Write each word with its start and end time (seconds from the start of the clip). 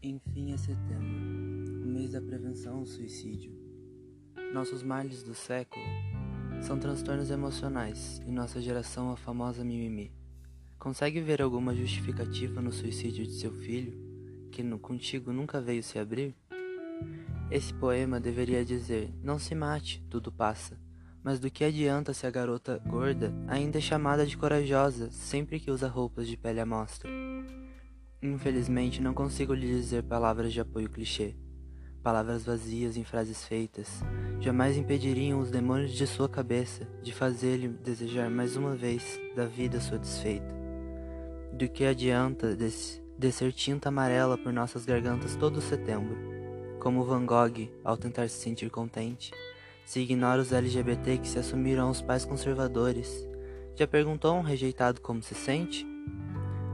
Enfim, 0.00 0.52
é 0.52 0.56
setembro, 0.56 1.82
o 1.82 1.86
mês 1.86 2.12
da 2.12 2.20
prevenção 2.20 2.76
ao 2.78 2.86
suicídio. 2.86 3.52
Nossos 4.54 4.80
males 4.80 5.24
do 5.24 5.34
século 5.34 5.84
são 6.62 6.78
transtornos 6.78 7.32
emocionais 7.32 8.22
e 8.24 8.30
nossa 8.30 8.60
geração 8.60 9.10
a 9.10 9.16
famosa 9.16 9.64
mimimi. 9.64 10.12
Consegue 10.78 11.20
ver 11.20 11.42
alguma 11.42 11.74
justificativa 11.74 12.60
no 12.60 12.70
suicídio 12.70 13.26
de 13.26 13.32
seu 13.32 13.52
filho, 13.52 13.98
que 14.52 14.62
no 14.62 14.78
contigo 14.78 15.32
nunca 15.32 15.60
veio 15.60 15.82
se 15.82 15.98
abrir? 15.98 16.32
Esse 17.50 17.74
poema 17.74 18.20
deveria 18.20 18.64
dizer: 18.64 19.12
Não 19.20 19.36
se 19.36 19.52
mate, 19.52 20.00
tudo 20.08 20.30
passa. 20.30 20.78
Mas 21.24 21.40
do 21.40 21.50
que 21.50 21.64
adianta 21.64 22.14
se 22.14 22.24
a 22.24 22.30
garota 22.30 22.80
gorda 22.86 23.34
ainda 23.48 23.78
é 23.78 23.80
chamada 23.80 24.24
de 24.24 24.36
corajosa 24.36 25.10
sempre 25.10 25.58
que 25.58 25.72
usa 25.72 25.88
roupas 25.88 26.28
de 26.28 26.36
pele 26.36 26.60
à 26.60 26.66
mostra? 26.66 27.10
Infelizmente 28.20 29.00
não 29.00 29.14
consigo 29.14 29.54
lhe 29.54 29.66
dizer 29.66 30.02
palavras 30.02 30.52
de 30.52 30.60
apoio 30.60 30.90
clichê. 30.90 31.36
Palavras 32.02 32.44
vazias 32.44 32.96
em 32.96 33.04
frases 33.04 33.44
feitas 33.44 34.02
jamais 34.40 34.76
impediriam 34.76 35.40
os 35.40 35.50
demônios 35.50 35.92
de 35.92 36.06
sua 36.06 36.28
cabeça 36.28 36.88
de 37.00 37.12
fazer-lhe 37.12 37.68
desejar 37.68 38.28
mais 38.28 38.56
uma 38.56 38.74
vez 38.74 39.20
da 39.36 39.46
vida 39.46 39.80
sua 39.80 39.98
desfeita. 39.98 40.52
Do 41.52 41.68
que 41.68 41.84
adianta 41.84 42.56
des 42.56 43.00
descer 43.16 43.52
tinta 43.52 43.88
amarela 43.88 44.38
por 44.38 44.52
nossas 44.52 44.84
gargantas 44.84 45.36
todo 45.36 45.60
setembro, 45.60 46.16
como 46.80 47.04
Van 47.04 47.26
Gogh 47.26 47.68
ao 47.84 47.96
tentar 47.96 48.28
se 48.28 48.40
sentir 48.40 48.70
contente, 48.70 49.32
se 49.84 50.00
ignora 50.00 50.42
os 50.42 50.52
LGBT 50.52 51.18
que 51.18 51.28
se 51.28 51.38
assumiram 51.38 51.88
aos 51.88 52.02
pais 52.02 52.24
conservadores. 52.24 53.28
Já 53.74 53.86
perguntou 53.86 54.32
a 54.32 54.38
um 54.38 54.42
rejeitado 54.42 55.00
como 55.00 55.22
se 55.22 55.34
sente? 55.34 55.97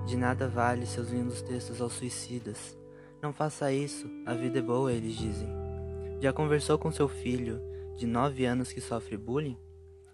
De 0.07 0.17
nada 0.17 0.49
vale 0.49 0.87
seus 0.87 1.11
lindos 1.11 1.43
textos 1.43 1.81
aos 1.81 1.93
suicidas 1.93 2.77
não 3.25 3.33
faça 3.33 3.73
isso, 3.73 4.07
a 4.27 4.35
vida 4.35 4.59
é 4.59 4.63
boa, 4.63 4.93
eles 4.93 5.15
dizem. 5.17 5.49
Já 6.21 6.31
conversou 6.31 6.79
com 6.79 6.93
seu 6.93 7.09
filho, 7.09 7.59
de 7.97 8.07
9 8.07 8.45
anos, 8.45 8.71
que 8.71 8.83
sofre 8.83 9.17
bullying? 9.17 9.57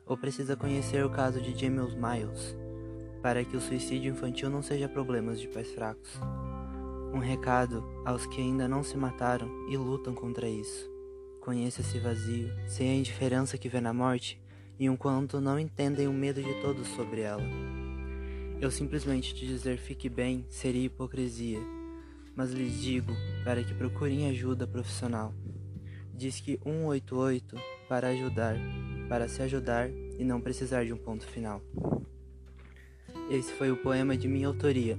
Ou 0.07 0.17
precisa 0.17 0.55
conhecer 0.55 1.05
o 1.05 1.11
caso 1.11 1.41
de 1.41 1.53
James 1.59 1.93
Miles, 1.93 2.57
para 3.21 3.45
que 3.45 3.57
o 3.57 3.61
suicídio 3.61 4.13
infantil 4.13 4.49
não 4.49 4.63
seja 4.63 4.89
problema 4.89 5.35
de 5.35 5.49
pais 5.49 5.73
fracos? 5.73 6.21
Um 7.13 7.19
recado 7.19 7.85
aos 8.05 8.27
que 8.27 8.41
ainda 8.41 8.69
não 8.69 8.85
se 8.85 8.97
mataram 8.97 9.51
e 9.69 9.77
lutam 9.77 10.15
contra 10.15 10.49
isso. 10.49 10.89
Conheça 11.41 11.81
esse 11.81 11.99
vazio, 11.99 12.49
sem 12.69 12.91
a 12.91 12.95
indiferença 12.95 13.59
que 13.59 13.69
vê 13.69 13.81
na 13.81 13.93
morte, 13.93 14.41
e 14.79 14.87
enquanto 14.87 15.41
não 15.41 15.59
entendem 15.59 16.07
o 16.07 16.13
medo 16.13 16.41
de 16.41 16.55
todos 16.63 16.87
sobre 16.87 17.23
ela. 17.23 17.43
Eu 18.61 18.71
simplesmente 18.71 19.35
te 19.35 19.47
dizer 19.47 19.79
fique 19.79 20.09
bem 20.09 20.45
seria 20.49 20.85
hipocrisia 20.85 21.59
mas 22.41 22.53
lhes 22.53 22.81
digo 22.81 23.13
para 23.45 23.63
que 23.63 23.75
procurem 23.75 24.31
ajuda 24.31 24.67
profissional. 24.67 25.35
Diz 26.15 26.41
que 26.41 26.59
188 26.63 27.55
para 27.87 28.09
ajudar, 28.09 28.57
para 29.09 29.29
se 29.29 29.43
ajudar 29.43 29.91
e 29.91 30.25
não 30.25 30.41
precisar 30.41 30.85
de 30.85 30.93
um 30.93 30.97
ponto 30.97 31.27
final. 31.27 31.63
Esse 33.31 33.53
foi 33.53 33.71
o 33.71 33.77
poema 33.77 34.17
de 34.17 34.27
minha 34.27 34.47
autoria. 34.47 34.99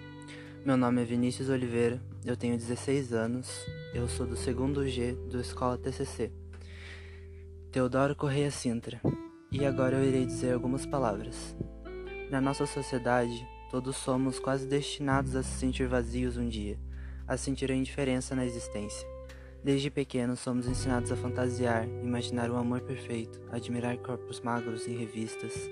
Meu 0.64 0.78
nome 0.78 1.02
é 1.02 1.04
Vinícius 1.04 1.50
Oliveira, 1.50 2.02
eu 2.24 2.34
tenho 2.34 2.56
16 2.56 3.12
anos, 3.12 3.46
eu 3.92 4.08
sou 4.08 4.26
do 4.26 4.36
segundo 4.36 4.88
G 4.88 5.12
do 5.30 5.38
Escola 5.38 5.76
TCC. 5.76 6.32
Teodoro 7.70 8.16
Correia 8.16 8.50
Sintra. 8.50 9.02
E 9.52 9.66
agora 9.66 9.96
eu 9.96 10.04
irei 10.04 10.24
dizer 10.24 10.54
algumas 10.54 10.86
palavras. 10.86 11.54
Na 12.30 12.40
nossa 12.40 12.66
sociedade, 12.66 13.46
Todos 13.74 13.96
somos 13.96 14.38
quase 14.38 14.68
destinados 14.68 15.34
a 15.34 15.42
se 15.42 15.58
sentir 15.58 15.88
vazios 15.88 16.36
um 16.36 16.48
dia, 16.48 16.78
a 17.26 17.36
sentir 17.36 17.72
a 17.72 17.74
indiferença 17.74 18.32
na 18.32 18.46
existência. 18.46 19.04
Desde 19.64 19.90
pequenos 19.90 20.38
somos 20.38 20.68
ensinados 20.68 21.10
a 21.10 21.16
fantasiar, 21.16 21.88
imaginar 21.88 22.52
um 22.52 22.56
amor 22.56 22.82
perfeito, 22.82 23.40
admirar 23.50 23.98
corpos 23.98 24.40
magros 24.40 24.86
em 24.86 24.96
revistas, 24.96 25.68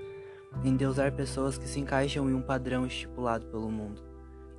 endeusar 0.65 1.13
pessoas 1.13 1.57
que 1.57 1.69
se 1.69 1.79
encaixam 1.79 2.29
em 2.29 2.35
um 2.35 2.43
padrão 2.43 2.85
estipulado 2.85 3.47
pelo 3.47 3.71
mundo. 3.71 4.03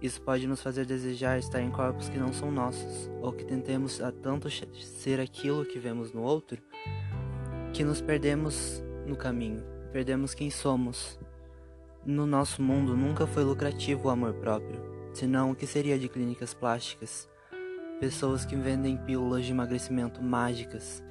Isso 0.02 0.22
pode 0.22 0.48
nos 0.48 0.62
fazer 0.62 0.86
desejar 0.86 1.38
estar 1.38 1.62
em 1.62 1.70
corpos 1.70 2.08
que 2.08 2.18
não 2.18 2.32
são 2.32 2.50
nossos, 2.50 3.12
ou 3.22 3.34
que 3.34 3.44
tentemos 3.44 4.00
a 4.00 4.10
tanto 4.10 4.50
ser 4.50 5.20
aquilo 5.20 5.66
que 5.66 5.80
vemos 5.80 6.14
no 6.14 6.22
outro, 6.22 6.62
que 7.74 7.84
nos 7.84 8.00
perdemos 8.00 8.82
no 9.06 9.18
caminho, 9.18 9.62
perdemos 9.92 10.34
quem 10.34 10.50
somos, 10.50 11.20
no 12.06 12.26
nosso 12.26 12.62
mundo 12.62 12.96
nunca 12.96 13.26
foi 13.26 13.44
lucrativo 13.44 14.08
o 14.08 14.12
amor 14.12 14.34
próprio, 14.34 14.82
senão 15.14 15.52
o 15.52 15.56
que 15.56 15.66
seria 15.66 15.98
de 15.98 16.10
clínicas 16.10 16.54
plásticas, 16.54 17.30
pessoas 18.00 18.46
que 18.46 18.56
vendem 18.56 18.98
pílulas 18.98 19.46
de 19.46 19.52
emagrecimento 19.52 20.22
mágicas. 20.22 21.04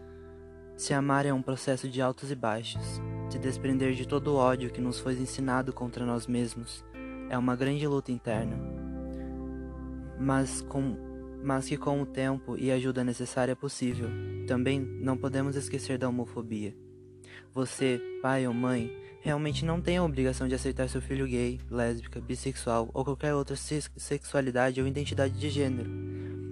Se 0.77 0.93
amar 0.93 1.25
é 1.25 1.33
um 1.33 1.43
processo 1.43 1.89
de 1.89 2.03
altos 2.03 2.31
e 2.31 2.35
baixos, 2.35 3.01
se 3.31 3.39
desprender 3.39 3.95
de 3.95 4.07
todo 4.07 4.29
o 4.29 4.37
ódio 4.37 4.71
que 4.71 4.81
nos 4.81 4.99
foi 4.99 5.15
ensinado 5.15 5.73
contra 5.73 6.05
nós 6.05 6.27
mesmos 6.27 6.85
é 7.33 7.39
uma 7.39 7.57
grande 7.57 7.87
luta 7.87 8.13
interna. 8.13 8.59
Mas, 10.21 10.61
com, 10.61 10.95
mas 11.43 11.67
que 11.67 11.79
com 11.79 12.03
o 12.03 12.07
tempo 12.07 12.59
e 12.59 12.71
a 12.71 12.75
ajuda 12.75 13.03
necessária 13.03 13.53
é 13.53 13.55
possível. 13.55 14.11
Também 14.47 14.79
não 14.79 15.17
podemos 15.17 15.57
esquecer 15.57 15.97
da 15.97 16.11
homofobia. 16.11 16.77
Você, 17.55 18.01
pai 18.23 18.47
ou 18.47 18.55
mãe, 18.55 18.91
realmente 19.21 19.63
não 19.63 19.79
tem 19.79 19.99
a 19.99 20.05
obrigação 20.05 20.49
de 20.49 20.55
aceitar 20.55 20.89
seu 20.89 21.03
filho 21.03 21.27
gay, 21.27 21.61
lésbica, 21.71 22.19
bissexual 22.19 22.89
ou 22.95 23.05
qualquer 23.05 23.35
outra 23.35 23.55
sexualidade 23.55 24.81
ou 24.81 24.87
identidade 24.87 25.39
de 25.39 25.51
gênero. 25.51 25.91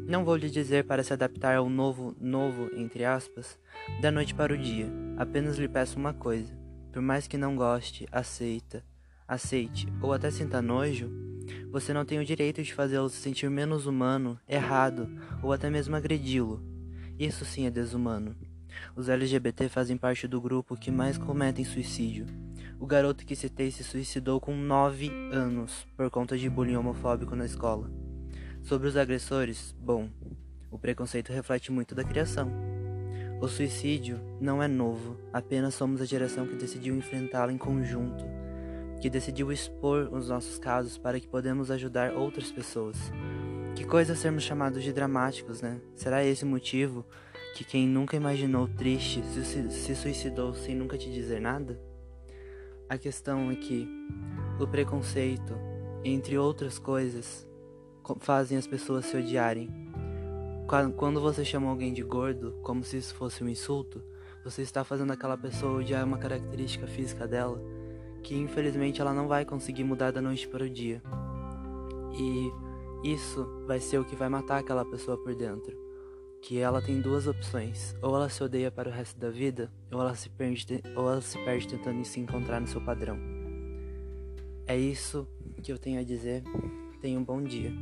Não 0.06 0.24
vou 0.26 0.36
lhe 0.36 0.50
dizer 0.50 0.84
para 0.84 1.02
se 1.02 1.12
adaptar 1.12 1.56
ao 1.56 1.70
novo, 1.70 2.14
novo, 2.20 2.68
entre 2.76 3.04
aspas, 3.04 3.58
da 4.02 4.10
noite 4.10 4.34
para 4.34 4.52
o 4.52 4.58
dia. 4.58 4.88
Apenas 5.16 5.56
lhe 5.56 5.68
peço 5.68 5.98
uma 5.98 6.12
coisa. 6.12 6.52
Por 6.92 7.00
mais 7.00 7.26
que 7.26 7.38
não 7.38 7.56
goste, 7.56 8.06
aceita, 8.12 8.84
aceite 9.26 9.86
ou 10.02 10.12
até 10.12 10.30
sinta 10.30 10.60
nojo, 10.60 11.10
você 11.70 11.94
não 11.94 12.04
tem 12.04 12.18
o 12.18 12.24
direito 12.24 12.62
de 12.62 12.74
fazê-lo 12.74 13.08
se 13.08 13.16
sentir 13.16 13.48
menos 13.48 13.86
humano, 13.86 14.38
errado 14.46 15.08
ou 15.42 15.50
até 15.52 15.70
mesmo 15.70 15.96
agredi-lo. 15.96 16.62
Isso 17.18 17.44
sim 17.44 17.66
é 17.66 17.70
desumano. 17.70 18.36
Os 18.94 19.08
LGBT 19.08 19.69
fazem 19.69 19.97
parte 19.97 20.26
do 20.26 20.41
grupo 20.41 20.76
que 20.76 20.91
mais 20.91 21.16
cometem 21.19 21.64
suicídio. 21.64 22.26
O 22.78 22.86
garoto 22.86 23.26
que 23.26 23.36
citei 23.36 23.70
se 23.70 23.84
suicidou 23.84 24.41
com 24.41 24.56
9 24.56 25.10
anos 25.32 25.86
por 25.97 26.10
conta 26.10 26.36
de 26.38 26.48
bullying 26.48 26.76
homofóbico 26.76 27.36
na 27.36 27.44
escola. 27.44 27.91
Sobre 28.62 28.88
os 28.88 28.97
agressores, 28.97 29.75
bom, 29.78 30.09
o 30.70 30.78
preconceito 30.78 31.32
reflete 31.32 31.72
muito 31.72 31.94
da 31.94 32.04
criação. 32.04 32.50
O 33.41 33.48
suicídio 33.48 34.20
não 34.41 34.62
é 34.62 34.69
novo, 34.69 35.19
apenas 35.32 35.75
somos 35.75 36.00
a 36.00 36.04
geração 36.04 36.47
que 36.47 36.56
decidiu 36.56 36.94
enfrentá-lo 36.94 37.50
em 37.50 37.56
conjunto, 37.59 38.25
que 39.00 39.09
decidiu 39.09 39.50
expor 39.50 40.12
os 40.12 40.28
nossos 40.28 40.59
casos 40.59 40.98
para 40.98 41.19
que 41.19 41.26
podemos 41.26 41.70
ajudar 41.70 42.12
outras 42.12 42.53
pessoas. 42.53 42.97
Que 43.75 43.84
coisa 43.84 44.14
sermos 44.14 44.42
chamados 44.42 44.82
de 44.82 44.92
dramáticos, 44.92 45.62
né? 45.62 45.80
Será 45.97 46.22
esse 46.22 46.44
o 46.44 46.47
motivo 46.47 47.06
que 47.54 47.64
quem 47.64 47.86
nunca 47.86 48.16
imaginou 48.16 48.68
triste 48.68 49.22
se 49.70 49.94
suicidou 49.94 50.54
sem 50.54 50.74
nunca 50.74 50.96
te 50.96 51.10
dizer 51.10 51.40
nada? 51.40 51.80
A 52.88 52.96
questão 52.96 53.50
é 53.50 53.56
que 53.56 53.88
o 54.58 54.66
preconceito, 54.66 55.54
entre 56.04 56.38
outras 56.38 56.78
coisas, 56.78 57.48
fazem 58.20 58.58
as 58.58 58.66
pessoas 58.66 59.06
se 59.06 59.16
odiarem. 59.16 59.68
Quando 60.96 61.20
você 61.20 61.44
chama 61.44 61.68
alguém 61.68 61.92
de 61.92 62.02
gordo, 62.02 62.58
como 62.62 62.84
se 62.84 62.96
isso 62.96 63.14
fosse 63.14 63.42
um 63.42 63.48
insulto, 63.48 64.02
você 64.44 64.62
está 64.62 64.84
fazendo 64.84 65.12
aquela 65.12 65.36
pessoa 65.36 65.78
odiar 65.78 66.04
uma 66.04 66.18
característica 66.18 66.86
física 66.86 67.26
dela 67.26 67.60
que 68.22 68.36
infelizmente 68.36 69.00
ela 69.00 69.14
não 69.14 69.26
vai 69.26 69.44
conseguir 69.44 69.84
mudar 69.84 70.10
da 70.10 70.20
noite 70.20 70.46
para 70.46 70.64
o 70.64 70.70
dia. 70.70 71.03
E 72.12 72.53
isso 73.12 73.46
vai 73.66 73.80
ser 73.80 73.98
o 73.98 74.04
que 74.04 74.14
vai 74.14 74.28
matar 74.28 74.58
aquela 74.58 74.84
pessoa 74.84 75.16
por 75.16 75.34
dentro 75.34 75.90
que 76.42 76.59
ela 76.59 76.81
tem 76.81 77.01
duas 77.01 77.27
opções: 77.27 77.95
ou 78.03 78.15
ela 78.15 78.28
se 78.28 78.42
odeia 78.42 78.71
para 78.71 78.89
o 78.89 78.92
resto 78.92 79.19
da 79.19 79.31
vida, 79.31 79.71
ou 79.91 80.01
ela 80.01 80.15
se 80.15 80.28
perde, 80.28 80.83
ou 80.97 81.10
ela 81.10 81.21
se 81.21 81.39
perde 81.45 81.69
tentando 81.69 82.04
se 82.04 82.21
encontrar 82.21 82.60
no 82.60 82.66
seu 82.66 82.81
padrão. 82.81 83.19
É 84.66 84.77
isso 84.77 85.27
que 85.63 85.72
eu 85.72 85.78
tenho 85.78 86.01
a 86.01 86.04
dizer. 86.04 86.42
Tenha 87.01 87.19
um 87.19 87.25
bom 87.25 87.42
dia. 87.42 87.72